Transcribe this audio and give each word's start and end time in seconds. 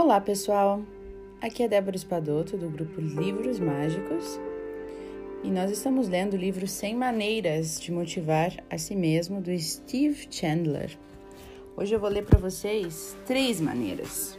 Olá, 0.00 0.20
pessoal! 0.20 0.80
Aqui 1.42 1.64
é 1.64 1.68
Débora 1.68 1.96
Espadoto, 1.96 2.56
do 2.56 2.70
grupo 2.70 3.00
Livros 3.00 3.58
Mágicos, 3.58 4.38
e 5.42 5.50
nós 5.50 5.72
estamos 5.72 6.08
lendo 6.08 6.34
o 6.34 6.36
livro 6.36 6.68
100 6.68 6.94
Maneiras 6.94 7.80
de 7.80 7.90
Motivar 7.90 8.52
a 8.70 8.78
Si 8.78 8.94
Mesmo, 8.94 9.40
do 9.40 9.50
Steve 9.58 10.28
Chandler. 10.30 10.96
Hoje 11.76 11.96
eu 11.96 11.98
vou 11.98 12.08
ler 12.08 12.24
para 12.24 12.38
vocês 12.38 13.16
três 13.26 13.60
maneiras, 13.60 14.38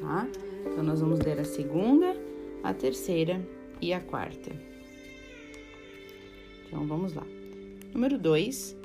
tá? 0.00 0.28
Então, 0.70 0.84
nós 0.84 1.00
vamos 1.00 1.18
ler 1.18 1.40
a 1.40 1.44
segunda, 1.44 2.16
a 2.62 2.72
terceira 2.72 3.44
e 3.80 3.92
a 3.92 3.98
quarta. 3.98 4.52
Então, 6.64 6.86
vamos 6.86 7.12
lá. 7.12 7.26
Número 7.92 8.16
2. 8.16 8.76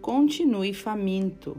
Continue 0.00 0.72
faminto. 0.72 1.54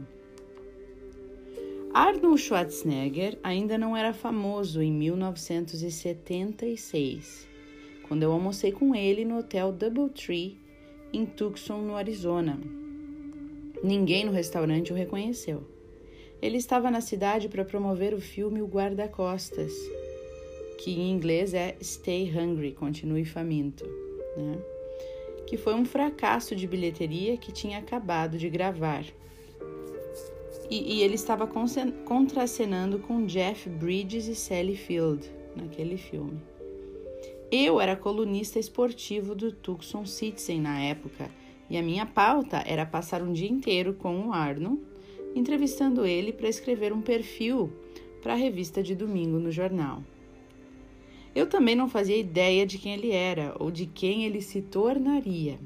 Arnold 1.94 2.40
Schwarzenegger 2.40 3.38
ainda 3.42 3.76
não 3.76 3.94
era 3.94 4.14
famoso 4.14 4.80
em 4.80 4.90
1976, 4.90 7.46
quando 8.08 8.22
eu 8.22 8.32
almocei 8.32 8.72
com 8.72 8.94
ele 8.94 9.26
no 9.26 9.40
hotel 9.40 9.70
Doubletree, 9.70 10.56
em 11.12 11.26
Tucson, 11.26 11.82
no 11.82 11.94
Arizona. 11.94 12.58
Ninguém 13.84 14.24
no 14.24 14.32
restaurante 14.32 14.90
o 14.90 14.96
reconheceu. 14.96 15.64
Ele 16.40 16.56
estava 16.56 16.90
na 16.90 17.02
cidade 17.02 17.50
para 17.50 17.62
promover 17.62 18.14
o 18.14 18.22
filme 18.22 18.62
O 18.62 18.66
Guarda-Costas, 18.66 19.74
que 20.78 20.92
em 20.92 21.10
inglês 21.10 21.52
é 21.52 21.76
Stay 21.82 22.32
Hungry, 22.34 22.72
Continue 22.72 23.26
Faminto, 23.26 23.84
né? 24.34 24.58
que 25.46 25.58
foi 25.58 25.74
um 25.74 25.84
fracasso 25.84 26.56
de 26.56 26.66
bilheteria 26.66 27.36
que 27.36 27.52
tinha 27.52 27.76
acabado 27.76 28.38
de 28.38 28.48
gravar 28.48 29.04
e, 30.72 30.94
e 30.94 31.02
ele 31.02 31.16
estava 31.16 31.46
contracenando 32.06 32.98
com 32.98 33.26
Jeff 33.26 33.68
Bridges 33.68 34.26
e 34.26 34.34
Sally 34.34 34.74
Field 34.74 35.30
naquele 35.54 35.98
filme. 35.98 36.40
Eu 37.50 37.78
era 37.78 37.94
colunista 37.94 38.58
esportivo 38.58 39.34
do 39.34 39.52
Tucson 39.52 40.06
Citizen 40.06 40.62
na 40.62 40.80
época 40.80 41.30
e 41.68 41.76
a 41.76 41.82
minha 41.82 42.06
pauta 42.06 42.64
era 42.66 42.86
passar 42.86 43.20
um 43.20 43.34
dia 43.34 43.50
inteiro 43.50 43.92
com 43.92 44.28
o 44.28 44.32
Arno, 44.32 44.80
entrevistando 45.34 46.06
ele 46.06 46.32
para 46.32 46.48
escrever 46.48 46.90
um 46.90 47.02
perfil 47.02 47.70
para 48.22 48.32
a 48.32 48.36
revista 48.36 48.82
de 48.82 48.94
domingo 48.94 49.38
no 49.38 49.50
jornal. 49.50 50.02
Eu 51.34 51.46
também 51.46 51.74
não 51.74 51.88
fazia 51.88 52.16
ideia 52.16 52.64
de 52.64 52.78
quem 52.78 52.94
ele 52.94 53.10
era 53.10 53.54
ou 53.58 53.70
de 53.70 53.84
quem 53.84 54.24
ele 54.24 54.40
se 54.40 54.62
tornaria. 54.62 55.58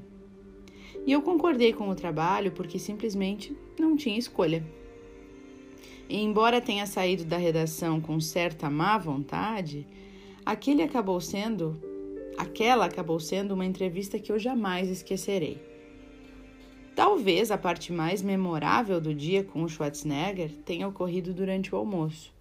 E 1.07 1.12
eu 1.12 1.23
concordei 1.23 1.73
com 1.73 1.89
o 1.89 1.95
trabalho 1.95 2.51
porque 2.51 2.77
simplesmente 2.77 3.57
não 3.79 3.97
tinha 3.97 4.19
escolha. 4.19 4.65
Embora 6.09 6.61
tenha 6.61 6.87
saído 6.87 7.25
da 7.25 7.37
redação 7.37 8.01
com 8.01 8.21
certa 8.21 8.71
má 8.71 8.97
vontade, 8.97 9.87
aquele 10.45 10.83
acabou 10.83 11.21
sendo, 11.21 11.77
aquela 12.39 12.87
acabou 12.87 13.19
sendo 13.19 13.55
uma 13.55 13.65
entrevista 13.65 14.19
que 14.19 14.31
eu 14.31 14.39
jamais 14.39 14.89
esquecerei. 14.89 15.61
Talvez 16.95 17.51
a 17.51 17.59
parte 17.59 17.93
mais 17.93 18.23
memorável 18.23 19.01
do 19.01 19.12
dia 19.12 19.43
com 19.43 19.62
o 19.62 19.69
Schwarzenegger 19.69 20.51
tenha 20.65 20.89
ocorrido 20.89 21.34
durante 21.34 21.75
o 21.75 21.77
almoço. 21.77 22.33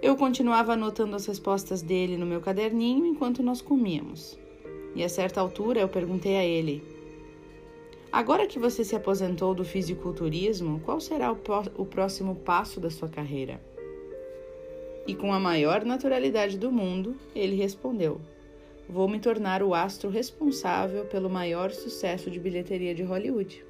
Eu 0.00 0.16
continuava 0.16 0.74
anotando 0.74 1.16
as 1.16 1.26
respostas 1.26 1.82
dele 1.82 2.16
no 2.16 2.24
meu 2.24 2.40
caderninho 2.40 3.04
enquanto 3.04 3.42
nós 3.42 3.60
comíamos. 3.60 4.38
E 4.94 5.02
a 5.02 5.08
certa 5.08 5.40
altura 5.40 5.80
eu 5.80 5.88
perguntei 5.88 6.36
a 6.36 6.44
ele: 6.44 6.82
Agora 8.10 8.46
que 8.46 8.58
você 8.58 8.82
se 8.84 8.96
aposentou 8.96 9.54
do 9.54 9.64
fisiculturismo, 9.64 10.80
qual 10.80 10.98
será 10.98 11.30
o, 11.30 11.38
o 11.76 11.84
próximo 11.84 12.34
passo 12.36 12.80
da 12.80 12.90
sua 12.90 13.08
carreira? 13.08 13.60
E 15.06 15.14
com 15.14 15.32
a 15.32 15.38
maior 15.38 15.84
naturalidade 15.84 16.58
do 16.58 16.72
mundo, 16.72 17.16
ele 17.34 17.54
respondeu: 17.54 18.18
Vou 18.88 19.08
me 19.08 19.20
tornar 19.20 19.62
o 19.62 19.74
astro 19.74 20.08
responsável 20.08 21.04
pelo 21.04 21.28
maior 21.28 21.70
sucesso 21.70 22.30
de 22.30 22.40
bilheteria 22.40 22.94
de 22.94 23.02
Hollywood. 23.02 23.62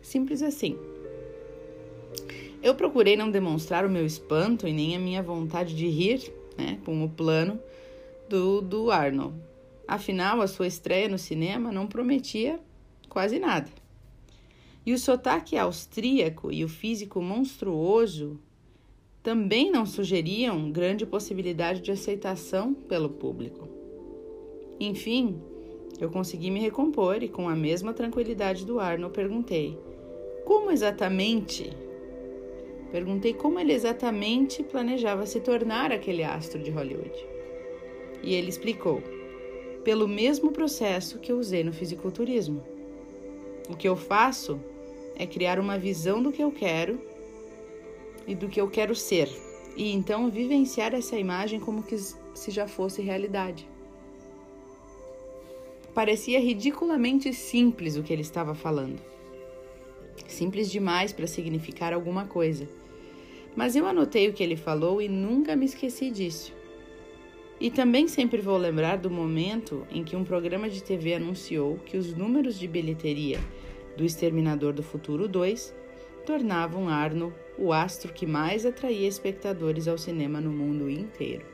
Simples 0.00 0.42
assim. 0.42 0.78
Eu 2.62 2.74
procurei 2.74 3.16
não 3.16 3.30
demonstrar 3.30 3.84
o 3.84 3.90
meu 3.90 4.04
espanto 4.06 4.66
e 4.66 4.72
nem 4.72 4.96
a 4.96 4.98
minha 4.98 5.22
vontade 5.22 5.76
de 5.76 5.86
rir 5.88 6.32
né, 6.56 6.78
com 6.84 7.04
o 7.04 7.08
plano 7.08 7.60
do, 8.28 8.62
do 8.62 8.90
Arnold. 8.90 9.34
Afinal, 9.86 10.40
a 10.40 10.46
sua 10.46 10.66
estreia 10.66 11.08
no 11.08 11.18
cinema 11.18 11.70
não 11.70 11.86
prometia 11.86 12.58
quase 13.08 13.38
nada. 13.38 13.70
E 14.84 14.92
o 14.92 14.98
sotaque 14.98 15.56
austríaco 15.56 16.52
e 16.52 16.64
o 16.64 16.68
físico 16.68 17.20
monstruoso 17.20 18.38
também 19.22 19.70
não 19.70 19.84
sugeriam 19.84 20.70
grande 20.70 21.04
possibilidade 21.04 21.80
de 21.80 21.90
aceitação 21.90 22.72
pelo 22.72 23.10
público. 23.10 23.68
Enfim, 24.80 25.40
eu 26.00 26.08
consegui 26.08 26.50
me 26.50 26.60
recompor 26.60 27.22
e, 27.22 27.28
com 27.28 27.48
a 27.48 27.56
mesma 27.56 27.92
tranquilidade 27.92 28.64
do 28.64 28.78
Arno, 28.78 29.10
perguntei: 29.10 29.76
como 30.44 30.70
exatamente? 30.70 31.70
Perguntei 32.90 33.34
como 33.34 33.58
ele 33.58 33.74
exatamente 33.74 34.62
planejava 34.62 35.26
se 35.26 35.40
tornar 35.40 35.92
aquele 35.92 36.24
astro 36.24 36.62
de 36.62 36.70
Hollywood. 36.70 37.12
E 38.22 38.34
ele 38.34 38.48
explicou: 38.48 39.02
pelo 39.84 40.08
mesmo 40.08 40.52
processo 40.52 41.18
que 41.18 41.32
eu 41.32 41.38
usei 41.38 41.64
no 41.64 41.72
fisiculturismo. 41.72 42.62
O 43.68 43.76
que 43.76 43.88
eu 43.88 43.96
faço 43.96 44.58
é 45.14 45.26
criar 45.26 45.58
uma 45.58 45.78
visão 45.78 46.22
do 46.22 46.32
que 46.32 46.42
eu 46.42 46.50
quero 46.50 47.00
e 48.26 48.34
do 48.34 48.48
que 48.48 48.60
eu 48.60 48.68
quero 48.68 48.94
ser, 48.94 49.28
e 49.76 49.92
então 49.92 50.30
vivenciar 50.30 50.94
essa 50.94 51.16
imagem 51.16 51.60
como 51.60 51.82
que 51.82 51.96
se 51.98 52.50
já 52.50 52.66
fosse 52.66 53.02
realidade. 53.02 53.68
Parecia 55.94 56.38
ridiculamente 56.38 57.32
simples 57.32 57.96
o 57.96 58.02
que 58.02 58.12
ele 58.12 58.22
estava 58.22 58.54
falando. 58.54 59.00
Simples 60.28 60.70
demais 60.70 61.12
para 61.12 61.26
significar 61.26 61.92
alguma 61.92 62.26
coisa. 62.26 62.68
Mas 63.56 63.74
eu 63.74 63.86
anotei 63.86 64.28
o 64.28 64.32
que 64.32 64.42
ele 64.42 64.56
falou 64.56 65.02
e 65.02 65.08
nunca 65.08 65.56
me 65.56 65.64
esqueci 65.64 66.10
disso. 66.10 66.52
E 67.60 67.70
também 67.70 68.06
sempre 68.06 68.40
vou 68.40 68.56
lembrar 68.56 68.98
do 68.98 69.10
momento 69.10 69.84
em 69.90 70.04
que 70.04 70.14
um 70.14 70.22
programa 70.22 70.68
de 70.68 70.82
TV 70.82 71.14
anunciou 71.14 71.76
que 71.78 71.96
os 71.96 72.14
números 72.14 72.56
de 72.56 72.68
bilheteria 72.68 73.40
do 73.96 74.04
Exterminador 74.04 74.72
do 74.72 74.82
Futuro 74.82 75.26
2 75.26 75.74
tornavam 76.24 76.88
Arno 76.88 77.34
o 77.58 77.72
astro 77.72 78.12
que 78.12 78.26
mais 78.26 78.64
atraía 78.64 79.08
espectadores 79.08 79.88
ao 79.88 79.98
cinema 79.98 80.40
no 80.40 80.52
mundo 80.52 80.88
inteiro. 80.88 81.44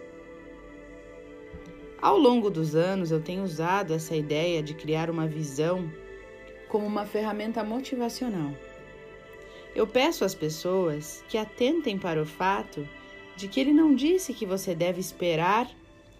Ao 2.03 2.19
longo 2.19 2.51
dos 2.51 2.75
anos, 2.75 3.11
eu 3.11 3.23
tenho 3.23 3.43
usado 3.43 3.95
essa 3.95 4.15
ideia 4.15 4.63
de 4.63 4.75
criar 4.75 5.09
uma 5.09 5.27
visão 5.27 5.91
como 6.69 6.85
uma 6.85 7.07
ferramenta 7.07 7.65
motivacional. 7.65 8.53
Eu 9.75 9.87
peço 9.87 10.23
às 10.23 10.35
pessoas 10.35 11.25
que 11.31 11.39
atentem 11.39 11.99
para 11.99 12.21
o 12.21 12.27
fato 12.27 12.87
de 13.37 13.49
que 13.49 13.59
ele 13.59 13.73
não 13.73 13.95
disse 13.95 14.35
que 14.35 14.45
você 14.45 14.75
deve 14.75 15.01
esperar 15.01 15.67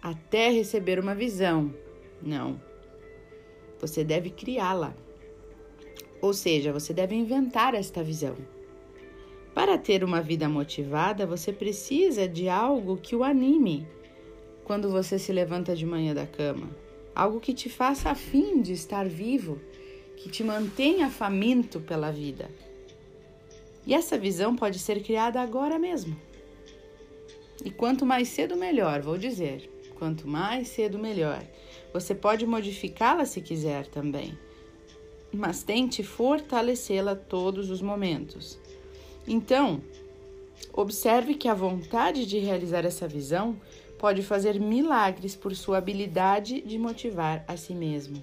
até 0.05 0.51
receber 0.51 0.99
uma 0.99 1.15
visão. 1.15 1.73
Não. 2.21 2.61
Você 3.81 4.03
deve 4.03 4.29
criá-la. 4.29 4.95
Ou 6.21 6.31
seja, 6.31 6.71
você 6.71 6.93
deve 6.93 7.15
inventar 7.15 7.73
esta 7.73 8.03
visão. 8.03 8.35
Para 9.55 9.79
ter 9.79 10.03
uma 10.03 10.21
vida 10.21 10.47
motivada, 10.47 11.25
você 11.25 11.51
precisa 11.51 12.27
de 12.27 12.47
algo 12.47 12.97
que 12.97 13.15
o 13.15 13.23
anime 13.23 13.87
quando 14.63 14.91
você 14.91 15.17
se 15.17 15.33
levanta 15.33 15.75
de 15.75 15.87
manhã 15.87 16.13
da 16.13 16.27
cama. 16.27 16.69
Algo 17.15 17.39
que 17.39 17.53
te 17.53 17.67
faça 17.67 18.11
afim 18.11 18.61
de 18.61 18.73
estar 18.73 19.07
vivo, 19.09 19.59
que 20.17 20.29
te 20.29 20.43
mantenha 20.43 21.09
faminto 21.09 21.79
pela 21.79 22.11
vida. 22.11 22.47
E 23.87 23.95
essa 23.95 24.19
visão 24.19 24.55
pode 24.55 24.77
ser 24.77 25.01
criada 25.01 25.41
agora 25.41 25.79
mesmo. 25.79 26.15
E 27.63 27.71
quanto 27.71 28.05
mais 28.05 28.27
cedo, 28.27 28.55
melhor, 28.55 29.01
vou 29.01 29.17
dizer. 29.17 29.73
Quanto 29.95 30.27
mais 30.27 30.67
cedo, 30.67 30.99
melhor. 30.99 31.41
Você 31.93 32.13
pode 32.13 32.45
modificá-la 32.45 33.25
se 33.25 33.41
quiser 33.41 33.87
também, 33.87 34.37
mas 35.31 35.63
tente 35.63 36.03
fortalecê-la 36.03 37.15
todos 37.15 37.69
os 37.69 37.81
momentos. 37.81 38.59
Então, 39.27 39.81
observe 40.73 41.35
que 41.35 41.47
a 41.47 41.53
vontade 41.53 42.25
de 42.25 42.37
realizar 42.37 42.85
essa 42.85 43.07
visão 43.07 43.59
pode 43.97 44.21
fazer 44.21 44.59
milagres 44.59 45.35
por 45.35 45.55
sua 45.55 45.77
habilidade 45.77 46.61
de 46.61 46.77
motivar 46.77 47.43
a 47.47 47.55
si 47.55 47.73
mesmo. 47.73 48.21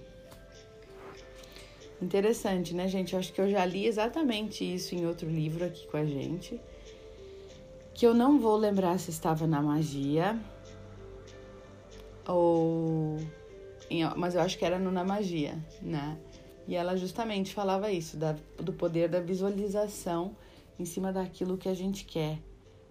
Interessante, 2.01 2.75
né, 2.75 2.89
gente? 2.89 3.15
Acho 3.15 3.33
que 3.33 3.41
eu 3.41 3.49
já 3.49 3.65
li 3.65 3.87
exatamente 3.87 4.65
isso 4.65 4.95
em 4.95 5.07
outro 5.07 5.31
livro 5.31 5.65
aqui 5.65 5.87
com 5.87 5.97
a 5.97 6.05
gente. 6.05 6.61
Que 7.95 8.07
eu 8.07 8.13
não 8.13 8.41
vou 8.41 8.57
lembrar 8.57 8.99
se 8.99 9.11
estava 9.11 9.47
na 9.47 9.63
magia, 9.63 10.39
ou 12.27 13.19
mas 14.17 14.35
eu 14.35 14.41
acho 14.41 14.59
que 14.59 14.65
era 14.65 14.79
no 14.79 14.91
Na 14.91 15.05
Magia, 15.05 15.63
né? 15.83 16.19
E 16.67 16.75
ela 16.75 16.97
justamente 16.97 17.53
falava 17.53 17.91
isso, 17.91 18.17
da, 18.17 18.37
do 18.57 18.73
poder 18.73 19.09
da 19.09 19.21
visualização 19.21 20.37
em 20.79 20.85
cima 20.85 21.13
daquilo 21.13 21.59
que 21.59 21.69
a 21.69 21.75
gente 21.75 22.05
quer. 22.05 22.39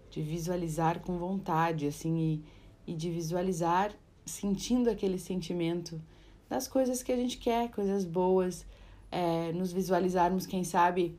de 0.09 0.21
visualizar 0.21 0.99
com 0.99 1.17
vontade, 1.17 1.87
assim, 1.87 2.43
e, 2.85 2.91
e 2.91 2.93
de 2.93 3.09
visualizar 3.09 3.93
sentindo 4.25 4.89
aquele 4.89 5.17
sentimento 5.17 6.01
das 6.49 6.67
coisas 6.67 7.01
que 7.01 7.13
a 7.13 7.15
gente 7.15 7.37
quer, 7.37 7.71
coisas 7.71 8.03
boas, 8.03 8.65
é, 9.09 9.53
nos 9.53 9.71
visualizarmos, 9.71 10.45
quem 10.45 10.65
sabe, 10.65 11.17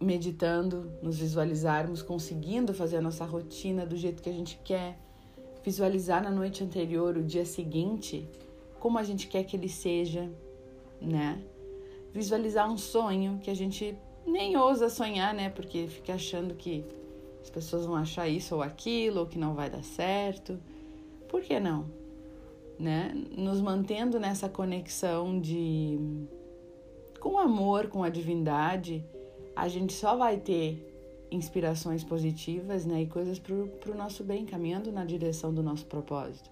meditando, 0.00 0.92
nos 1.02 1.18
visualizarmos 1.18 2.00
conseguindo 2.00 2.72
fazer 2.72 2.98
a 2.98 3.00
nossa 3.00 3.24
rotina 3.24 3.84
do 3.84 3.96
jeito 3.96 4.22
que 4.22 4.30
a 4.30 4.32
gente 4.32 4.56
quer, 4.64 4.96
visualizar 5.66 6.22
na 6.22 6.30
noite 6.30 6.62
anterior, 6.62 7.16
o 7.16 7.24
dia 7.24 7.44
seguinte, 7.44 8.28
como 8.78 8.98
a 8.98 9.02
gente 9.02 9.26
quer 9.26 9.42
que 9.42 9.56
ele 9.56 9.68
seja, 9.68 10.30
né? 11.02 11.42
Visualizar 12.12 12.70
um 12.70 12.78
sonho 12.78 13.40
que 13.42 13.50
a 13.50 13.54
gente 13.54 13.98
nem 14.24 14.56
ousa 14.56 14.88
sonhar, 14.88 15.34
né? 15.34 15.50
Porque 15.50 15.88
fica 15.88 16.14
achando 16.14 16.54
que 16.54 16.84
as 17.42 17.50
pessoas 17.50 17.84
vão 17.84 17.96
achar 17.96 18.28
isso 18.28 18.54
ou 18.54 18.62
aquilo, 18.62 19.18
ou 19.18 19.26
que 19.26 19.40
não 19.40 19.54
vai 19.54 19.68
dar 19.68 19.82
certo. 19.82 20.56
Por 21.28 21.42
que 21.42 21.58
não? 21.58 21.90
Né? 22.78 23.12
Nos 23.36 23.60
mantendo 23.60 24.20
nessa 24.20 24.48
conexão 24.48 25.40
de 25.40 25.98
com 27.18 27.40
amor, 27.40 27.88
com 27.88 28.04
a 28.04 28.08
divindade, 28.08 29.04
a 29.56 29.66
gente 29.66 29.92
só 29.94 30.14
vai 30.14 30.36
ter 30.36 30.95
inspirações 31.36 32.02
positivas, 32.02 32.84
né, 32.84 33.02
e 33.02 33.06
coisas 33.06 33.38
para 33.38 33.54
o 33.54 33.94
nosso 33.96 34.24
bem, 34.24 34.44
caminhando 34.44 34.90
na 34.90 35.04
direção 35.04 35.52
do 35.52 35.62
nosso 35.62 35.86
propósito. 35.86 36.50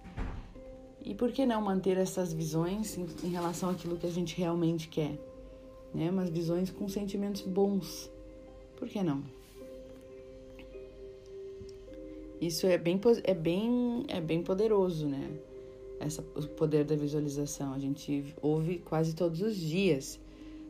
E 1.03 1.13
por 1.13 1.31
que 1.31 1.45
não 1.45 1.61
manter 1.61 1.97
essas 1.97 2.33
visões 2.33 2.97
em, 2.97 3.05
em 3.23 3.29
relação 3.29 3.69
àquilo 3.69 3.97
que 3.97 4.07
a 4.07 4.11
gente 4.11 4.35
realmente 4.35 4.87
quer? 4.87 5.19
Né? 5.93 6.09
Umas 6.09 6.29
visões 6.29 6.71
com 6.71 6.87
sentimentos 6.89 7.41
bons. 7.41 8.09
Por 8.77 8.87
que 8.87 9.03
não? 9.03 9.23
Isso 12.41 12.65
é 12.65 12.77
bem, 12.77 12.99
é 13.23 13.33
bem, 13.33 14.03
é 14.07 14.19
bem 14.19 14.43
poderoso, 14.43 15.07
né? 15.07 15.29
Essa, 15.99 16.21
o 16.35 16.47
poder 16.47 16.83
da 16.83 16.95
visualização. 16.95 17.73
A 17.73 17.79
gente 17.79 18.35
ouve 18.41 18.79
quase 18.79 19.15
todos 19.15 19.41
os 19.41 19.55
dias. 19.55 20.19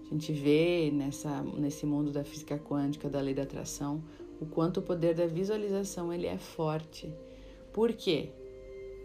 A 0.09 0.13
gente 0.13 0.31
vê 0.31 0.91
nessa, 0.91 1.41
nesse 1.41 1.85
mundo 1.85 2.11
da 2.11 2.23
física 2.23 2.57
quântica, 2.57 3.09
da 3.09 3.19
lei 3.19 3.33
da 3.33 3.43
atração, 3.43 4.03
o 4.39 4.45
quanto 4.45 4.79
o 4.79 4.83
poder 4.83 5.15
da 5.15 5.25
visualização 5.25 6.13
ele 6.13 6.27
é 6.27 6.37
forte. 6.37 7.11
Por 7.73 7.91
quê? 7.93 8.29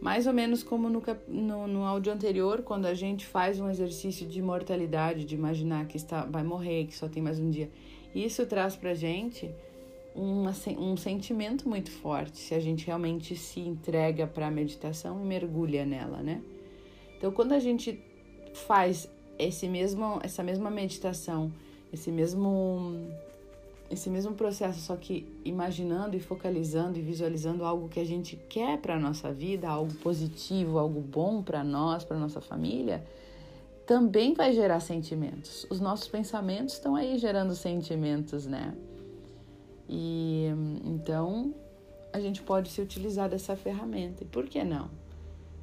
Mais 0.01 0.27
ou 0.27 0.33
menos 0.33 0.63
como 0.63 0.89
no, 0.89 1.03
no, 1.29 1.67
no 1.67 1.85
áudio 1.85 2.13
anterior, 2.13 2.63
quando 2.63 2.87
a 2.87 2.95
gente 2.95 3.27
faz 3.27 3.61
um 3.61 3.69
exercício 3.69 4.27
de 4.27 4.41
mortalidade, 4.41 5.25
de 5.25 5.35
imaginar 5.35 5.87
que 5.87 5.97
está, 5.97 6.25
vai 6.25 6.43
morrer, 6.43 6.87
que 6.87 6.97
só 6.97 7.09
tem 7.09 7.23
mais 7.23 7.39
um 7.39 7.51
dia. 7.51 7.71
Isso 8.15 8.45
traz 8.47 8.77
pra 8.77 8.95
gente 8.95 9.51
uma, 10.15 10.53
um 10.79 10.97
sentimento 10.97 11.69
muito 11.69 11.91
forte, 11.91 12.39
se 12.39 12.55
a 12.55 12.61
gente 12.61 12.87
realmente 12.87 13.37
se 13.37 13.61
entrega 13.61 14.27
para 14.27 14.49
a 14.49 14.51
meditação 14.51 15.23
e 15.23 15.27
mergulha 15.27 15.85
nela, 15.85 16.23
né? 16.23 16.43
Então, 17.17 17.31
quando 17.31 17.53
a 17.53 17.59
gente 17.59 18.03
faz 18.55 19.09
esse 19.43 19.69
mesmo, 19.69 20.19
essa 20.23 20.43
mesma 20.43 20.71
meditação, 20.71 21.51
esse 21.93 22.11
mesmo 22.11 23.11
esse 23.91 24.09
mesmo 24.09 24.35
processo, 24.35 24.79
só 24.79 24.95
que 24.95 25.27
imaginando 25.45 26.17
e 26.17 26.21
focalizando 26.21 26.97
e 26.97 27.03
visualizando 27.03 27.65
algo 27.65 27.89
que 27.89 27.99
a 27.99 28.05
gente 28.05 28.37
quer 28.49 28.79
para 28.79 28.97
nossa 28.97 29.33
vida, 29.33 29.69
algo 29.69 29.93
positivo, 29.95 30.79
algo 30.79 31.01
bom 31.01 31.43
para 31.43 31.65
nós, 31.65 32.05
para 32.05 32.17
nossa 32.17 32.41
família, 32.41 33.05
também 33.85 34.33
vai 34.33 34.53
gerar 34.53 34.79
sentimentos. 34.79 35.67
Os 35.69 35.81
nossos 35.81 36.07
pensamentos 36.07 36.75
estão 36.75 36.95
aí 36.95 37.19
gerando 37.19 37.53
sentimentos, 37.57 38.47
né? 38.47 38.77
E 39.89 40.47
então 40.85 41.53
a 42.13 42.21
gente 42.21 42.43
pode 42.43 42.69
se 42.71 42.81
utilizar 42.81 43.29
dessa 43.29 43.57
ferramenta. 43.57 44.23
E 44.23 44.27
por 44.27 44.47
que 44.47 44.63
não? 44.63 44.89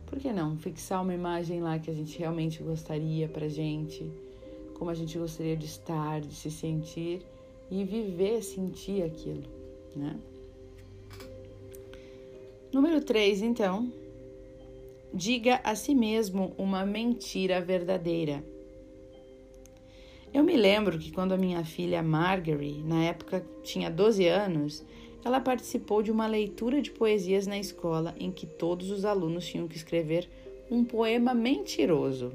Por 0.08 0.20
que 0.20 0.32
não 0.32 0.58
fixar 0.58 1.04
uma 1.04 1.14
imagem 1.14 1.62
lá 1.62 1.78
que 1.78 1.92
a 1.92 1.94
gente 1.94 2.18
realmente 2.18 2.64
gostaria 2.64 3.28
pra 3.28 3.48
gente, 3.48 4.10
como 4.74 4.90
a 4.90 4.94
gente 4.94 5.18
gostaria 5.18 5.56
de 5.56 5.66
estar, 5.66 6.22
de 6.22 6.34
se 6.34 6.50
sentir 6.50 7.22
e 7.70 7.84
viver, 7.84 8.42
sentir 8.42 9.04
aquilo, 9.04 9.44
né? 9.96 10.18
Número 12.72 13.02
3, 13.02 13.42
então, 13.42 13.92
diga 15.14 15.60
a 15.64 15.76
si 15.76 15.94
mesmo 15.94 16.54
uma 16.58 16.86
mentira 16.86 17.62
verdadeira. 17.62 18.44
Eu 20.34 20.44
me 20.44 20.56
lembro 20.56 21.00
que 21.00 21.12
quando 21.12 21.34
a 21.34 21.38
minha 21.38 21.64
filha 21.64 22.04
Margery, 22.04 22.84
na 22.84 23.06
época 23.06 23.44
tinha 23.64 23.90
12 23.90 24.28
anos, 24.28 24.86
ela 25.24 25.40
participou 25.40 26.02
de 26.02 26.12
uma 26.12 26.28
leitura 26.28 26.82
de 26.82 26.92
poesias 26.92 27.48
na 27.48 27.58
escola 27.58 28.16
em 28.20 28.32
que 28.32 28.46
todos 28.46 28.92
os 28.92 29.06
alunos 29.06 29.46
tinham 29.46 29.68
que 29.68 29.76
escrever 29.76 30.30
um 30.70 30.84
poema 30.84 31.34
mentiroso 31.34 32.34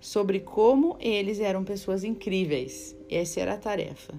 sobre 0.00 0.40
como 0.40 0.96
eles 1.00 1.40
eram 1.40 1.64
pessoas 1.64 2.04
incríveis. 2.04 2.96
Essa 3.10 3.40
era 3.40 3.54
a 3.54 3.58
tarefa. 3.58 4.14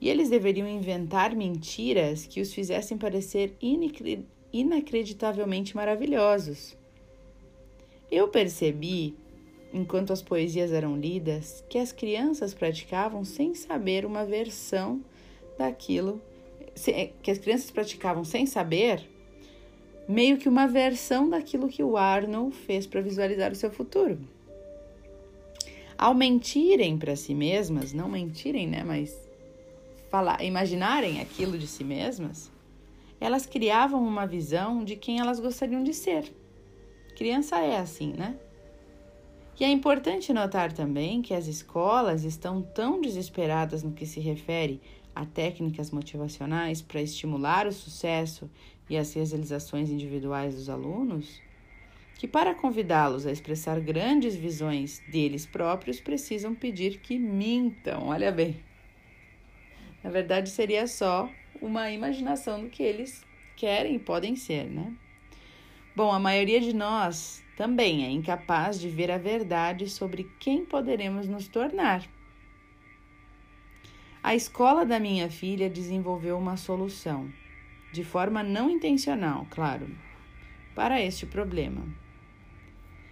E 0.00 0.08
eles 0.08 0.30
deveriam 0.30 0.66
inventar 0.66 1.34
mentiras 1.36 2.26
que 2.26 2.40
os 2.40 2.52
fizessem 2.52 2.96
parecer 2.98 3.54
inacreditavelmente 4.52 5.76
maravilhosos. 5.76 6.76
Eu 8.10 8.28
percebi, 8.28 9.14
enquanto 9.72 10.12
as 10.12 10.20
poesias 10.20 10.72
eram 10.72 10.96
lidas, 10.96 11.64
que 11.68 11.78
as 11.78 11.92
crianças 11.92 12.52
praticavam 12.52 13.24
sem 13.24 13.54
saber 13.54 14.04
uma 14.04 14.24
versão 14.24 15.00
daquilo 15.62 16.20
que 17.22 17.30
as 17.30 17.38
crianças 17.38 17.70
praticavam 17.70 18.24
sem 18.24 18.46
saber, 18.46 19.08
meio 20.08 20.36
que 20.36 20.48
uma 20.48 20.66
versão 20.66 21.28
daquilo 21.28 21.68
que 21.68 21.82
o 21.82 21.96
Arnold 21.96 22.54
fez 22.54 22.86
para 22.86 23.00
visualizar 23.00 23.52
o 23.52 23.54
seu 23.54 23.70
futuro. 23.70 24.18
Ao 25.96 26.12
mentirem 26.14 26.98
para 26.98 27.14
si 27.14 27.34
mesmas, 27.34 27.92
não 27.92 28.08
mentirem, 28.08 28.66
né, 28.66 28.82
mas 28.82 29.16
falar, 30.10 30.42
imaginarem 30.42 31.20
aquilo 31.20 31.56
de 31.56 31.66
si 31.66 31.84
mesmas, 31.84 32.50
elas 33.20 33.46
criavam 33.46 34.02
uma 34.04 34.26
visão 34.26 34.84
de 34.84 34.96
quem 34.96 35.20
elas 35.20 35.38
gostariam 35.38 35.84
de 35.84 35.94
ser. 35.94 36.34
Criança 37.16 37.60
é 37.60 37.78
assim, 37.78 38.12
né? 38.12 38.36
E 39.60 39.64
é 39.64 39.70
importante 39.70 40.32
notar 40.32 40.72
também 40.72 41.22
que 41.22 41.32
as 41.32 41.46
escolas 41.46 42.24
estão 42.24 42.60
tão 42.60 43.00
desesperadas 43.00 43.84
no 43.84 43.92
que 43.92 44.04
se 44.04 44.18
refere 44.18 44.80
a 45.14 45.24
técnicas 45.26 45.90
motivacionais 45.90 46.80
para 46.82 47.02
estimular 47.02 47.66
o 47.66 47.72
sucesso 47.72 48.50
e 48.88 48.96
as 48.96 49.14
realizações 49.14 49.90
individuais 49.90 50.54
dos 50.54 50.68
alunos 50.68 51.40
que, 52.22 52.28
para 52.28 52.54
convidá-los 52.54 53.26
a 53.26 53.32
expressar 53.32 53.80
grandes 53.80 54.36
visões 54.36 55.02
deles 55.10 55.44
próprios, 55.44 56.00
precisam 56.00 56.54
pedir 56.54 57.00
que 57.00 57.18
mintam. 57.18 58.06
Olha 58.06 58.30
bem. 58.30 58.62
Na 60.04 60.10
verdade, 60.10 60.48
seria 60.48 60.86
só 60.86 61.28
uma 61.60 61.90
imaginação 61.90 62.62
do 62.62 62.70
que 62.70 62.80
eles 62.80 63.24
querem 63.56 63.96
e 63.96 63.98
podem 63.98 64.36
ser, 64.36 64.70
né? 64.70 64.94
Bom, 65.96 66.12
a 66.12 66.18
maioria 66.20 66.60
de 66.60 66.72
nós 66.72 67.42
também 67.56 68.04
é 68.04 68.10
incapaz 68.10 68.80
de 68.80 68.88
ver 68.88 69.10
a 69.10 69.18
verdade 69.18 69.90
sobre 69.90 70.30
quem 70.38 70.64
poderemos 70.64 71.26
nos 71.26 71.48
tornar. 71.48 72.08
A 74.24 74.36
escola 74.36 74.86
da 74.86 75.00
minha 75.00 75.28
filha 75.28 75.68
desenvolveu 75.68 76.38
uma 76.38 76.56
solução, 76.56 77.28
de 77.92 78.04
forma 78.04 78.40
não 78.40 78.70
intencional, 78.70 79.48
claro, 79.50 79.90
para 80.76 81.02
este 81.02 81.26
problema. 81.26 81.84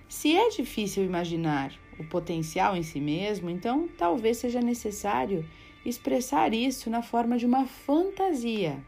Se 0.08 0.36
é 0.36 0.50
difícil 0.50 1.04
imaginar 1.04 1.74
o 1.98 2.04
potencial 2.04 2.76
em 2.76 2.84
si 2.84 3.00
mesmo, 3.00 3.50
então 3.50 3.88
talvez 3.98 4.36
seja 4.36 4.60
necessário 4.60 5.44
expressar 5.84 6.54
isso 6.54 6.88
na 6.88 7.02
forma 7.02 7.36
de 7.36 7.44
uma 7.44 7.66
fantasia, 7.66 8.80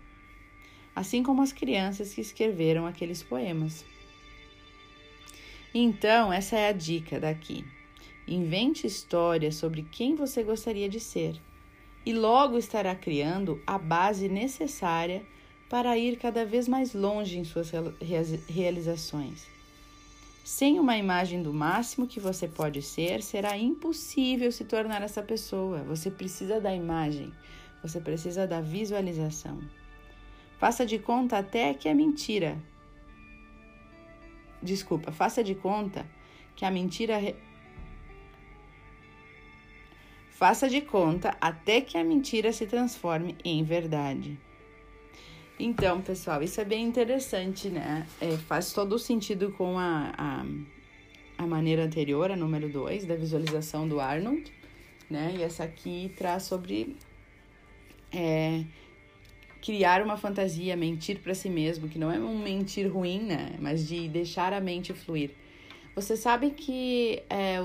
assim 0.95 1.25
como 1.25 1.43
as 1.43 1.52
crianças 1.52 2.14
que 2.14 2.21
escreveram 2.21 2.87
aqueles 2.87 3.21
poemas. 3.21 3.85
Então, 5.75 6.33
essa 6.33 6.57
é 6.57 6.69
a 6.69 6.73
dica 6.73 7.19
daqui. 7.19 7.64
Invente 8.29 8.87
histórias 8.87 9.57
sobre 9.57 9.83
quem 9.83 10.14
você 10.14 10.45
gostaria 10.45 10.88
de 10.88 11.00
ser 11.00 11.41
e 12.04 12.12
logo 12.12 12.59
estará 12.59 12.94
criando 12.94 13.61
a 13.66 13.78
base 13.78 14.28
necessária 14.28 15.25
para 15.68 15.97
ir 15.97 16.16
cada 16.16 16.44
vez 16.44 16.68
mais 16.68 16.94
longe 16.94 17.38
em 17.38 17.44
suas 17.44 17.71
realizações. 18.49 19.47
Sem 20.44 20.78
uma 20.80 20.99
imagem 20.99 21.42
do 21.42 21.52
máximo 21.52 22.06
que 22.06 22.18
você 22.18 22.49
pode 22.49 22.82
ser, 22.82 23.23
será 23.23 23.56
impossível 23.56 24.50
se 24.50 24.64
tornar 24.64 25.00
essa 25.00 25.23
pessoa. 25.23 25.85
Você 25.85 26.11
precisa 26.11 26.61
da 26.61 26.75
imagem, 26.75 27.32
você 27.80 28.00
precisa 28.00 28.47
da 28.47 28.61
visualização. 28.61 29.61
Faça 30.59 30.85
de 30.85 30.99
conta 30.99 31.38
até 31.38 31.73
que 31.73 31.88
é 31.88 31.94
mentira. 31.94 32.59
Desculpa, 34.61 35.11
faça 35.11 35.42
de 35.42 35.54
conta 35.54 36.06
que 36.54 36.64
a 36.64 36.71
mentira. 36.71 37.21
Faça 40.42 40.68
de 40.68 40.80
conta 40.80 41.37
até 41.40 41.80
que 41.80 41.96
a 41.96 42.02
mentira 42.02 42.52
se 42.52 42.66
transforme 42.66 43.37
em 43.44 43.62
verdade. 43.62 44.37
Então, 45.56 46.02
pessoal, 46.02 46.42
isso 46.42 46.61
é 46.61 46.64
bem 46.64 46.84
interessante, 46.84 47.68
né? 47.68 48.04
É, 48.20 48.37
faz 48.38 48.72
todo 48.72 48.94
o 48.94 48.99
sentido 48.99 49.52
com 49.52 49.78
a, 49.78 50.12
a, 50.18 50.44
a 51.38 51.46
maneira 51.46 51.84
anterior, 51.84 52.28
a 52.28 52.34
número 52.34 52.68
2, 52.68 53.04
da 53.04 53.14
visualização 53.14 53.87
do 53.87 54.00
Arnold, 54.00 54.52
né? 55.08 55.32
E 55.38 55.44
essa 55.44 55.62
aqui 55.62 56.12
traz 56.18 56.42
sobre 56.42 56.96
é, 58.12 58.64
criar 59.64 60.02
uma 60.02 60.16
fantasia, 60.16 60.75
mentir 60.76 61.20
para 61.20 61.37
si 61.37 61.49
mesmo, 61.49 61.88
que 61.88 62.00
não 62.00 62.11
é 62.11 62.18
um 62.18 62.37
mentir 62.42 62.92
ruim, 62.92 63.20
né? 63.20 63.54
Mas 63.61 63.87
de 63.87 64.08
deixar 64.08 64.52
a 64.52 64.61
mente 64.61 64.92
fluir. 64.92 65.30
Você 65.94 66.16
sabe 66.16 66.50
que 66.50 67.22
é, 67.30 67.64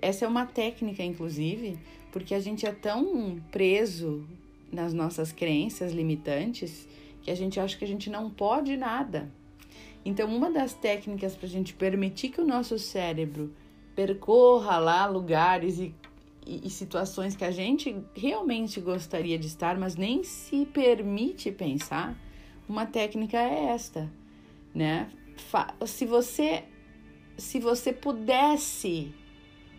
essa 0.00 0.24
é 0.24 0.28
uma 0.28 0.46
técnica, 0.46 1.02
inclusive, 1.02 1.78
porque 2.12 2.34
a 2.34 2.40
gente 2.40 2.66
é 2.66 2.72
tão 2.72 3.40
preso 3.50 4.26
nas 4.72 4.92
nossas 4.92 5.32
crenças 5.32 5.92
limitantes 5.92 6.88
que 7.22 7.30
a 7.30 7.34
gente 7.34 7.58
acha 7.58 7.76
que 7.76 7.84
a 7.84 7.88
gente 7.88 8.08
não 8.08 8.30
pode 8.30 8.76
nada. 8.76 9.30
Então, 10.04 10.34
uma 10.34 10.50
das 10.50 10.72
técnicas 10.72 11.34
para 11.34 11.46
a 11.46 11.50
gente 11.50 11.74
permitir 11.74 12.28
que 12.28 12.40
o 12.40 12.46
nosso 12.46 12.78
cérebro 12.78 13.52
percorra 13.94 14.78
lá 14.78 15.06
lugares 15.06 15.78
e, 15.78 15.94
e, 16.46 16.66
e, 16.66 16.70
situações 16.70 17.34
que 17.34 17.44
a 17.44 17.50
gente 17.50 17.96
realmente 18.14 18.80
gostaria 18.80 19.38
de 19.38 19.46
estar, 19.48 19.76
mas 19.76 19.96
nem 19.96 20.22
se 20.22 20.64
permite 20.66 21.50
pensar, 21.50 22.16
uma 22.68 22.86
técnica 22.86 23.36
é 23.36 23.66
esta, 23.70 24.08
né? 24.74 25.10
Se 25.86 26.06
você 26.06 26.64
se 27.36 27.58
você 27.58 27.92
pudesse 27.92 29.12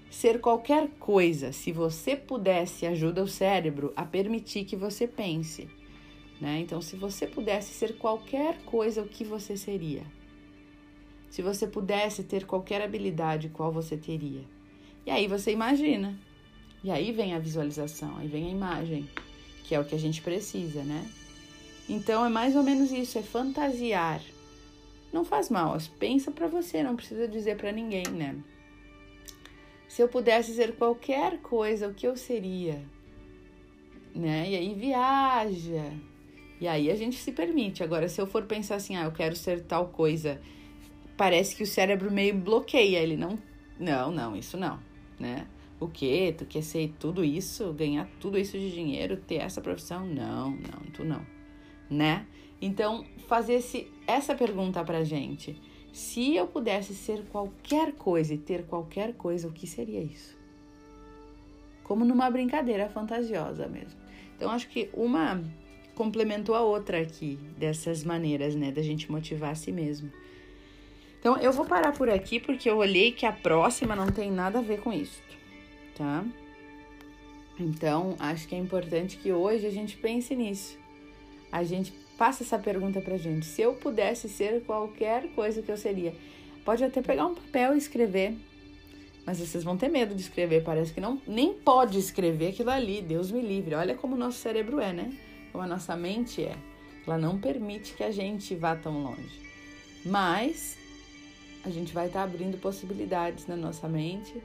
ser 0.10 0.40
qualquer 0.40 0.90
coisa, 1.00 1.52
se 1.52 1.72
você 1.72 2.16
pudesse 2.16 2.86
ajuda 2.86 3.24
o 3.24 3.28
cérebro 3.28 3.92
a 3.96 4.06
permitir 4.06 4.66
que 4.66 4.76
você 4.76 5.08
pense, 5.08 5.70
né? 6.40 6.60
Então, 6.60 6.82
se 6.82 6.96
você 6.96 7.28
pudesse 7.28 7.74
ser 7.74 7.98
qualquer 7.98 8.58
coisa, 8.64 9.02
o 9.02 9.08
que 9.08 9.24
você 9.24 9.58
seria? 9.58 10.04
Se 11.30 11.42
você 11.42 11.68
pudesse 11.68 12.24
ter 12.24 12.46
qualquer 12.46 12.82
habilidade, 12.82 13.50
qual 13.50 13.72
você 13.72 13.98
teria? 13.98 14.44
E 15.06 15.12
aí 15.12 15.28
você 15.28 15.52
imagina. 15.52 16.18
E 16.84 16.92
aí 16.92 17.12
vem 17.12 17.34
a 17.34 17.40
visualização, 17.40 18.18
aí 18.18 18.28
vem 18.28 18.48
a 18.48 18.52
imagem, 18.52 19.10
que 19.64 19.76
é 19.76 19.80
o 19.80 19.86
que 19.86 19.96
a 19.96 20.00
gente 20.00 20.22
precisa, 20.22 20.84
né? 20.84 21.10
Então 21.90 22.26
é 22.26 22.30
mais 22.30 22.56
ou 22.56 22.64
menos 22.64 22.92
isso, 22.92 23.18
é 23.18 23.24
fantasiar. 23.24 24.22
Não 25.12 25.26
faz 25.26 25.50
mal, 25.50 25.78
pensa 26.00 26.32
para 26.32 26.48
você, 26.48 26.84
não 26.84 26.96
precisa 26.96 27.28
dizer 27.28 27.58
para 27.58 27.72
ninguém, 27.72 28.08
né? 28.08 28.36
Se 29.88 30.02
eu 30.02 30.08
pudesse 30.08 30.54
ser 30.54 30.76
qualquer 30.76 31.40
coisa, 31.40 31.88
o 31.88 31.94
que 31.94 32.08
eu 32.08 32.16
seria? 32.16 32.84
Né? 34.14 34.50
E 34.50 34.56
aí 34.56 34.74
viaja, 34.74 35.94
e 36.60 36.68
aí 36.68 36.90
a 36.90 36.96
gente 36.96 37.18
se 37.18 37.32
permite. 37.32 37.84
Agora, 37.84 38.10
se 38.10 38.20
eu 38.20 38.28
for 38.28 38.44
pensar 38.44 38.76
assim, 38.76 38.96
ah, 38.96 39.04
eu 39.06 39.12
quero 39.12 39.36
ser 39.36 39.62
tal 39.62 39.88
coisa, 39.88 40.42
parece 41.16 41.56
que 41.56 41.64
o 41.64 41.68
cérebro 41.68 42.12
meio 42.12 42.36
bloqueia. 42.36 43.00
Ele 43.00 43.16
não, 43.16 43.38
não, 43.80 44.12
não, 44.12 44.36
isso 44.36 44.58
não, 44.58 44.80
né? 45.20 45.46
O 45.80 45.88
quê? 45.88 46.34
Tu 46.36 46.46
quer 46.46 46.64
ser 46.64 46.94
tudo 47.00 47.24
isso? 47.24 47.72
Ganhar 47.74 48.10
tudo 48.20 48.38
isso 48.38 48.58
de 48.58 48.72
dinheiro? 48.72 49.18
Ter 49.18 49.36
essa 49.36 49.62
profissão? 49.62 50.06
Não, 50.06 50.52
não, 50.52 50.92
tu 50.94 51.04
não, 51.04 51.24
né? 51.90 52.26
Então, 52.60 53.06
fazer 53.28 53.56
esse, 53.56 53.88
essa 54.08 54.34
pergunta 54.34 54.84
pra 54.84 55.04
gente. 55.04 55.56
Se 55.98 56.36
eu 56.36 56.46
pudesse 56.46 56.94
ser 56.94 57.24
qualquer 57.32 57.92
coisa 57.92 58.32
e 58.32 58.38
ter 58.38 58.68
qualquer 58.68 59.16
coisa, 59.16 59.48
o 59.48 59.52
que 59.52 59.66
seria 59.66 60.00
isso? 60.00 60.38
Como 61.84 62.06
numa 62.06 62.30
brincadeira 62.30 62.88
fantasiosa 62.88 63.68
mesmo. 63.68 64.00
Então, 64.36 64.52
acho 64.52 64.70
que 64.70 64.92
uma 64.94 65.44
complementou 65.96 66.54
a 66.54 66.62
outra 66.62 67.02
aqui, 67.02 67.40
dessas 67.58 68.04
maneiras, 68.04 68.54
né, 68.54 68.72
da 68.72 68.84
gente 68.84 69.12
motivar 69.12 69.50
a 69.50 69.56
si 69.56 69.72
mesmo. 69.72 70.12
Então, 71.20 71.36
eu 71.38 71.52
vou 71.52 71.66
parar 71.66 71.94
por 71.94 72.12
aqui 72.12 72.40
porque 72.40 72.70
eu 72.70 72.78
olhei 72.78 73.12
que 73.12 73.26
a 73.26 73.32
próxima 73.32 73.96
não 73.96 74.12
tem 74.12 74.32
nada 74.32 74.60
a 74.60 74.62
ver 74.62 74.80
com 74.82 74.94
isso, 74.94 75.20
tá? 75.96 76.24
Então, 77.60 78.16
acho 78.20 78.48
que 78.48 78.54
é 78.54 78.60
importante 78.60 79.18
que 79.18 79.32
hoje 79.32 79.66
a 79.66 79.72
gente 79.72 79.98
pense 79.98 80.36
nisso. 80.36 80.78
A 81.52 81.64
gente 81.64 81.92
faça 82.18 82.44
essa 82.44 82.60
pergunta 82.60 83.00
pra 83.00 83.18
gente. 83.18 83.46
Se 83.46 83.62
eu 83.62 83.74
pudesse 83.74 84.28
ser 84.28 84.64
qualquer 84.64 85.30
coisa 85.30 85.62
que 85.62 85.72
eu 85.72 85.78
seria, 85.78 86.14
pode 86.66 86.84
até 86.84 87.02
pegar 87.02 87.28
um 87.28 87.36
papel 87.36 87.76
e 87.76 87.78
escrever. 87.78 88.38
Mas 89.26 89.40
vocês 89.40 89.64
vão 89.64 89.78
ter 89.78 89.90
medo 89.90 90.16
de 90.16 90.22
escrever, 90.22 90.64
parece 90.64 90.94
que 90.94 91.02
não 91.02 91.22
nem 91.28 91.54
pode 91.54 91.98
escrever 92.00 92.50
aquilo 92.50 92.72
ali, 92.72 93.02
Deus 93.02 93.32
me 93.32 93.42
livre. 93.42 93.76
Olha 93.76 93.96
como 93.96 94.16
o 94.16 94.18
nosso 94.18 94.40
cérebro 94.40 94.80
é, 94.80 94.92
né? 94.92 95.18
como 95.58 95.64
a 95.64 95.68
nossa 95.68 95.96
mente 95.96 96.44
é. 96.44 96.56
Ela 97.06 97.18
não 97.18 97.40
permite 97.40 97.96
que 97.96 98.04
a 98.04 98.12
gente 98.12 98.54
vá 98.56 98.76
tão 98.76 99.02
longe. 99.02 99.42
Mas 100.06 100.78
a 101.64 101.70
gente 101.72 101.92
vai 101.92 102.08
estar 102.08 102.20
tá 102.20 102.26
abrindo 102.26 102.60
possibilidades 102.60 103.48
na 103.48 103.56
nossa 103.56 103.88
mente, 103.88 104.40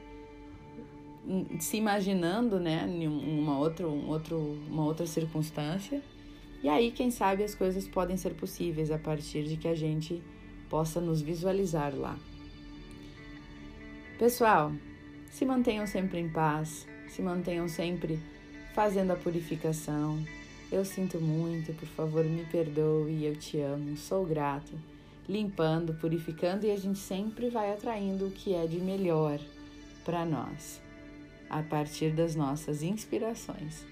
se 1.59 1.77
imaginando, 1.77 2.59
né, 2.59 2.85
em 2.87 3.07
uma 3.07 3.59
outra, 3.59 3.87
um 3.87 4.09
outro, 4.09 4.57
uma 4.67 4.85
outra 4.85 5.05
circunstância. 5.05 6.01
E 6.63 6.69
aí, 6.69 6.91
quem 6.91 7.11
sabe, 7.11 7.43
as 7.43 7.53
coisas 7.53 7.85
podem 7.89 8.15
ser 8.15 8.33
possíveis 8.35 8.89
a 8.89 8.97
partir 8.97 9.43
de 9.43 9.57
que 9.57 9.67
a 9.67 9.75
gente 9.75 10.23
possa 10.69 11.01
nos 11.01 11.21
visualizar 11.21 11.93
lá. 11.93 12.17
Pessoal, 14.17 14.71
se 15.29 15.45
mantenham 15.45 15.85
sempre 15.85 16.19
em 16.19 16.29
paz, 16.29 16.87
se 17.09 17.21
mantenham 17.21 17.67
sempre 17.67 18.17
fazendo 18.73 19.11
a 19.11 19.15
purificação, 19.17 20.23
eu 20.71 20.85
sinto 20.85 21.19
muito, 21.19 21.73
por 21.73 21.87
favor, 21.89 22.23
me 22.23 22.45
perdoe, 22.45 23.25
eu 23.25 23.35
te 23.35 23.59
amo, 23.59 23.95
sou 23.97 24.25
grato. 24.25 24.73
Limpando, 25.27 25.93
purificando 25.93 26.65
e 26.65 26.71
a 26.71 26.75
gente 26.77 26.97
sempre 26.97 27.49
vai 27.49 27.71
atraindo 27.71 28.27
o 28.27 28.31
que 28.31 28.53
é 28.53 28.65
de 28.65 28.79
melhor 28.79 29.39
para 30.03 30.25
nós, 30.25 30.81
a 31.49 31.61
partir 31.61 32.11
das 32.11 32.35
nossas 32.35 32.81
inspirações. 32.81 33.85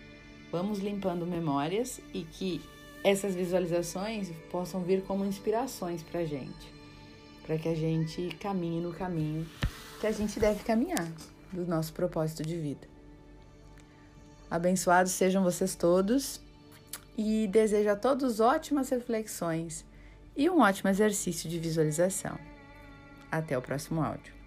Vamos 0.51 0.79
limpando 0.79 1.25
memórias 1.25 2.01
e 2.13 2.23
que 2.23 2.61
essas 3.03 3.33
visualizações 3.33 4.29
possam 4.51 4.81
vir 4.81 5.01
como 5.03 5.25
inspirações 5.25 6.03
para 6.03 6.19
a 6.19 6.25
gente, 6.25 6.73
para 7.45 7.57
que 7.57 7.69
a 7.69 7.75
gente 7.75 8.35
caminhe 8.39 8.81
no 8.81 8.93
caminho 8.93 9.47
que 9.99 10.07
a 10.07 10.11
gente 10.11 10.39
deve 10.39 10.63
caminhar 10.63 11.07
do 11.51 11.65
nosso 11.65 11.93
propósito 11.93 12.43
de 12.43 12.57
vida. 12.57 12.87
Abençoados 14.49 15.13
sejam 15.13 15.43
vocês 15.43 15.75
todos 15.75 16.41
e 17.17 17.47
desejo 17.47 17.89
a 17.89 17.95
todos 17.95 18.39
ótimas 18.39 18.89
reflexões 18.89 19.85
e 20.35 20.49
um 20.49 20.59
ótimo 20.59 20.89
exercício 20.89 21.49
de 21.49 21.59
visualização. 21.59 22.37
Até 23.31 23.57
o 23.57 23.61
próximo 23.61 24.03
áudio. 24.03 24.40